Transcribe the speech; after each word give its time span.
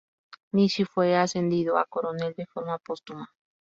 Nishi 0.53 0.83
fue 0.83 1.15
ascendido 1.15 1.77
a 1.77 1.85
coronel 1.85 2.33
de 2.33 2.47
forma 2.47 2.79
póstuma. 2.79 3.29